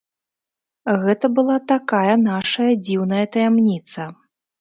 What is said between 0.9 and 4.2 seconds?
Гэта была такая нашая дзіўная таямніца.